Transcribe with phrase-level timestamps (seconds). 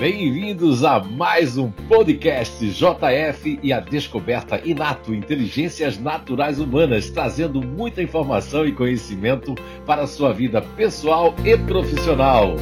[0.00, 8.02] Bem-vindos a mais um podcast JF e a Descoberta Inato Inteligências Naturais Humanas, trazendo muita
[8.02, 12.56] informação e conhecimento para a sua vida pessoal e profissional.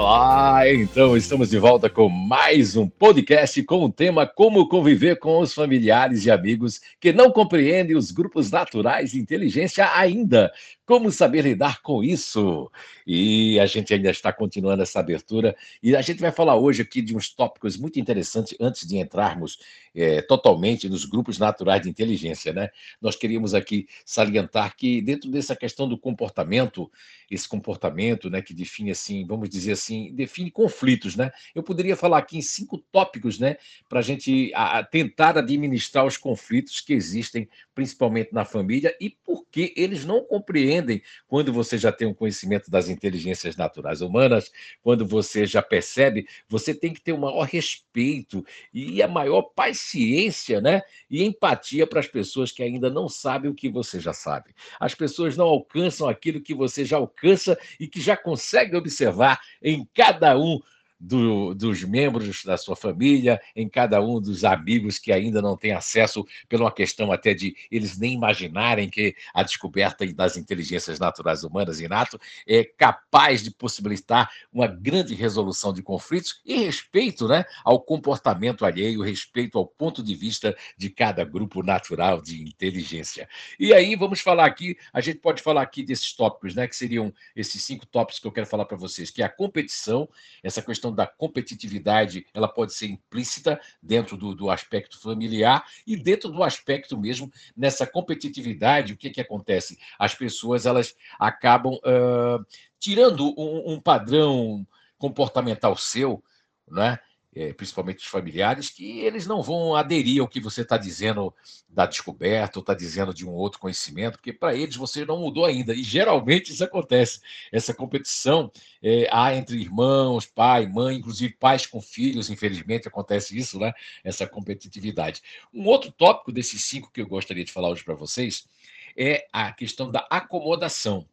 [0.00, 5.40] Olá, então estamos de volta com mais um podcast com o tema Como conviver com
[5.40, 10.52] os familiares e amigos que não compreendem os grupos naturais de inteligência ainda.
[10.86, 12.70] Como saber lidar com isso?
[13.04, 17.02] E a gente ainda está continuando essa abertura e a gente vai falar hoje aqui
[17.02, 19.58] de uns tópicos muito interessantes antes de entrarmos
[19.94, 22.68] é, totalmente nos grupos naturais de inteligência, né?
[23.02, 26.90] Nós queríamos aqui salientar que dentro dessa questão do comportamento,
[27.30, 31.30] esse comportamento, né, que define assim, vamos dizer assim, define conflitos, né?
[31.54, 33.56] Eu poderia falar aqui em cinco tópicos, né,
[33.88, 34.52] para a gente
[34.90, 41.02] tentar administrar os conflitos que existem, principalmente na família e por que eles não compreendem
[41.26, 44.50] quando você já tem um conhecimento das inteligências naturais humanas,
[44.82, 50.60] quando você já percebe, você tem que ter o maior respeito e a maior paciência,
[50.60, 50.82] né?
[51.08, 54.54] E empatia para as pessoas que ainda não sabem o que você já sabe.
[54.78, 59.77] As pessoas não alcançam aquilo que você já alcança e que já consegue observar em
[59.94, 60.60] cada um
[60.98, 65.72] do, dos membros da sua família, em cada um dos amigos que ainda não têm
[65.72, 71.42] acesso, pela uma questão até de eles nem imaginarem que a descoberta das inteligências naturais
[71.42, 77.80] humanas, inato, é capaz de possibilitar uma grande resolução de conflitos e respeito né, ao
[77.80, 83.28] comportamento alheio, respeito ao ponto de vista de cada grupo natural de inteligência.
[83.58, 87.12] E aí vamos falar aqui, a gente pode falar aqui desses tópicos, né, que seriam
[87.34, 90.08] esses cinco tópicos que eu quero falar para vocês, que é a competição,
[90.42, 95.96] essa questão questão da competitividade ela pode ser implícita dentro do, do aspecto familiar e
[95.96, 99.78] dentro do aspecto mesmo nessa competitividade o que que acontece?
[99.98, 102.44] As pessoas elas acabam uh,
[102.78, 104.66] tirando um, um padrão
[104.98, 106.22] comportamental seu
[106.70, 106.98] né
[107.34, 111.32] é, principalmente os familiares, que eles não vão aderir ao que você está dizendo
[111.68, 115.44] da descoberta ou está dizendo de um outro conhecimento, porque para eles você não mudou
[115.44, 115.74] ainda.
[115.74, 117.20] E geralmente isso acontece.
[117.52, 118.50] Essa competição
[118.82, 123.72] é, há entre irmãos, pai, mãe, inclusive pais com filhos, infelizmente acontece isso, né?
[124.02, 125.22] Essa competitividade.
[125.52, 128.48] Um outro tópico desses cinco que eu gostaria de falar hoje para vocês
[128.96, 131.06] é a questão da acomodação.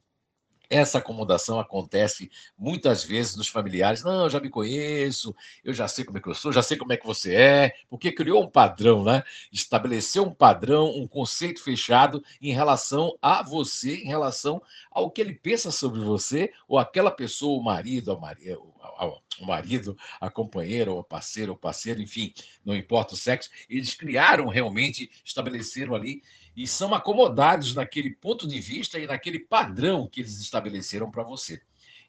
[0.69, 4.03] Essa acomodação acontece muitas vezes nos familiares.
[4.03, 6.77] Não, eu já me conheço, eu já sei como é que eu sou, já sei
[6.77, 9.23] como é que você é, porque criou um padrão, né?
[9.51, 14.61] Estabeleceu um padrão, um conceito fechado em relação a você, em relação
[14.91, 19.97] ao que ele pensa sobre você, ou aquela pessoa, o marido, a Maria, o marido,
[20.19, 22.33] a companheira, ou a parceira, ou parceiro, enfim,
[22.63, 26.21] não importa o sexo, eles criaram realmente, estabeleceram ali
[26.55, 31.61] e são acomodados naquele ponto de vista e naquele padrão que eles estabeleceram para você.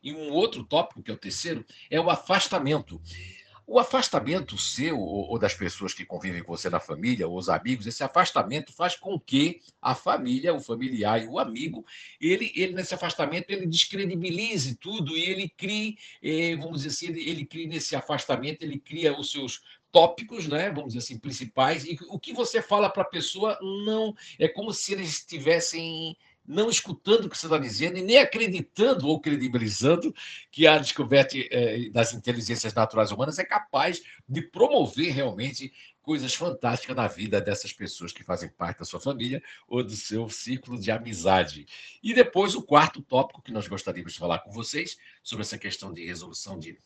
[0.03, 3.01] E um outro tópico, que é o terceiro, é o afastamento.
[3.69, 7.85] O afastamento seu ou das pessoas que convivem com você na família, ou os amigos,
[7.85, 11.85] esse afastamento faz com que a família, o familiar e o amigo,
[12.21, 17.29] ele, ele nesse afastamento, ele descredibilize tudo e ele crie, eh, vamos dizer assim, ele,
[17.29, 19.61] ele cria nesse afastamento, ele cria os seus
[19.91, 24.15] tópicos, né, vamos dizer assim, principais, e o que você fala para a pessoa não
[24.39, 26.17] é como se eles estivessem
[26.47, 30.15] não escutando o que você está dizendo e nem acreditando ou credibilizando
[30.51, 36.95] que a descoberta eh, das inteligências naturais humanas é capaz de promover realmente coisas fantásticas
[36.95, 40.91] na vida dessas pessoas que fazem parte da sua família ou do seu círculo de
[40.93, 41.67] amizade.
[42.01, 45.93] E depois o quarto tópico que nós gostaríamos de falar com vocês sobre essa questão
[45.93, 46.79] de resolução de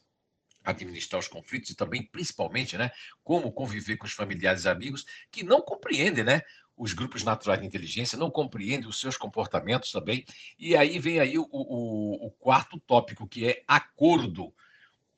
[0.64, 2.90] administrar os conflitos e também, principalmente, né,
[3.24, 6.42] como conviver com os familiares e amigos que não compreendem, né,
[6.76, 10.24] os grupos naturais de inteligência, não compreendem os seus comportamentos também.
[10.58, 14.52] E aí vem aí o, o, o quarto tópico, que é acordo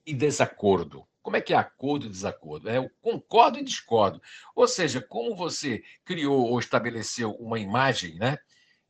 [0.04, 1.06] e desacordo.
[1.22, 2.68] Como é que é acordo e desacordo?
[2.68, 4.20] É o concordo e discordo.
[4.56, 8.38] Ou seja, como você criou ou estabeleceu uma imagem, né?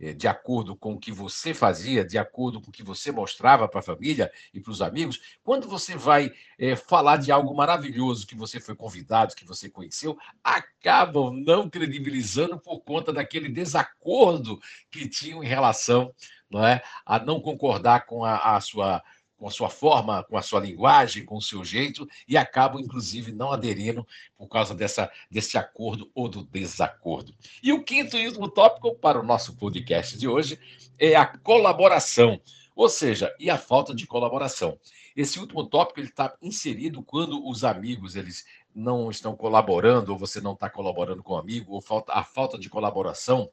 [0.02, 3.68] Eh, de acordo com o que você fazia, de acordo com o que você mostrava
[3.68, 8.26] para a família e para os amigos, quando você vai é, falar de algo maravilhoso
[8.26, 14.60] que você foi convidado, que você conheceu, acabam não credibilizando por conta daquele desacordo
[14.90, 16.12] que tinham em relação
[16.50, 19.02] não é, a não concordar com a, a sua
[19.42, 23.32] com a sua forma, com a sua linguagem, com o seu jeito, e acabam, inclusive,
[23.32, 24.06] não aderindo
[24.38, 27.34] por causa dessa, desse acordo ou do desacordo.
[27.60, 30.60] E o quinto e último tópico para o nosso podcast de hoje
[30.96, 32.40] é a colaboração,
[32.76, 34.78] ou seja, e a falta de colaboração.
[35.16, 40.40] Esse último tópico ele está inserido quando os amigos eles não estão colaborando, ou você
[40.40, 43.50] não está colaborando com o amigo, ou falta, a falta de colaboração,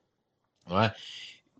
[0.67, 0.93] não é?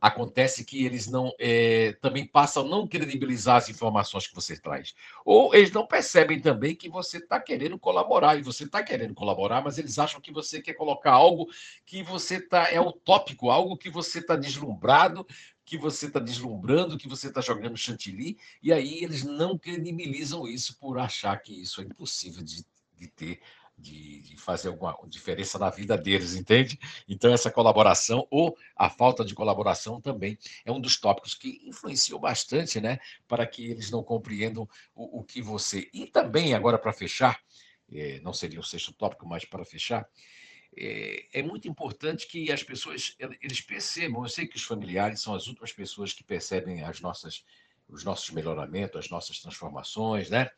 [0.02, 4.94] Acontece que eles não é, também passam a não credibilizar as informações que você traz.
[5.26, 9.64] Ou eles não percebem também que você está querendo colaborar, e você está querendo colaborar,
[9.64, 11.48] mas eles acham que você quer colocar algo
[11.86, 15.26] que você tá, é utópico, algo que você está deslumbrado,
[15.66, 20.76] que você está deslumbrando, que você está jogando chantilly, e aí eles não credibilizam isso
[20.80, 22.66] por achar que isso é impossível de,
[22.98, 23.40] de ter
[23.80, 26.80] de, de, fazer alguma diferença na vida deles, entende?
[27.08, 32.20] Então, essa colaboração ou a falta de colaboração também é um dos tópicos que influenciou
[32.20, 33.00] bastante, né?
[33.28, 35.90] Para que eles não compreendam o, o que você.
[35.94, 37.40] E também, agora para fechar,
[37.92, 40.08] é, não seria o sexto tópico, mas para fechar,
[40.76, 44.24] é, é, muito importante que as pessoas eles percebam.
[44.24, 47.44] Eu sei que os familiares são as últimas pessoas que percebem as nossas,
[47.88, 50.50] os nossos melhoramentos, as nossas transformações, né?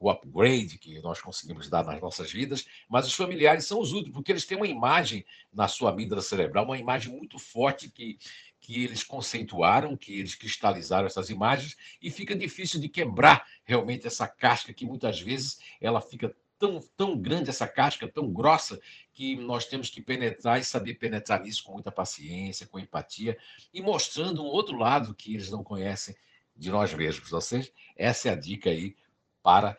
[0.00, 4.14] O upgrade que nós conseguimos dar nas nossas vidas, mas os familiares são os últimos,
[4.14, 8.18] porque eles têm uma imagem na sua amígdala cerebral, uma imagem muito forte que,
[8.60, 14.28] que eles conceituaram, que eles cristalizaram essas imagens, e fica difícil de quebrar realmente essa
[14.28, 18.80] casca que muitas vezes ela fica tão, tão grande, essa casca tão grossa,
[19.12, 23.36] que nós temos que penetrar e saber penetrar nisso com muita paciência, com empatia,
[23.72, 26.14] e mostrando um outro lado que eles não conhecem
[26.56, 27.32] de nós mesmos.
[27.32, 28.96] Ou seja, essa é a dica aí
[29.42, 29.78] para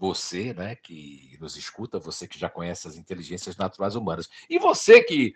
[0.00, 5.02] você, né, que nos escuta, você que já conhece as inteligências naturais humanas, e você
[5.02, 5.34] que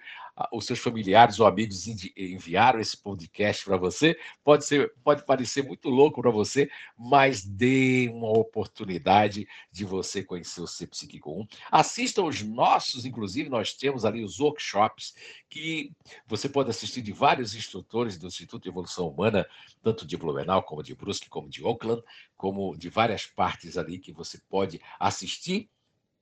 [0.52, 1.86] os seus familiares ou amigos
[2.16, 8.10] enviaram esse podcast para você, pode ser, pode parecer muito louco para você, mas dê
[8.12, 11.46] uma oportunidade de você conhecer o Ser Psíquico 1.
[11.70, 15.14] Assista os nossos, inclusive nós temos ali os workshops
[15.48, 15.92] que
[16.26, 19.46] você pode assistir de vários instrutores do Instituto de Evolução Humana,
[19.82, 22.02] tanto de Blumenau como de Brusque, como de Oakland,
[22.36, 25.70] como de várias partes ali que você pode assistir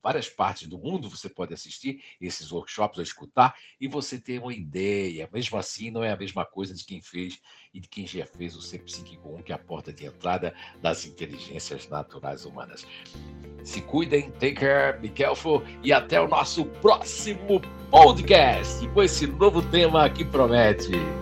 [0.02, 4.52] várias partes do mundo você pode assistir esses workshops ou escutar e você ter uma
[4.52, 5.28] ideia.
[5.32, 7.40] Mesmo assim, não é a mesma coisa de quem fez
[7.72, 10.54] e de quem já fez o Ser Psíquico 1, que é a porta de entrada
[10.80, 12.86] das inteligências naturais humanas.
[13.64, 17.60] Se cuidem, take care, be careful e até o nosso próximo
[17.90, 21.21] podcast com esse novo tema que promete.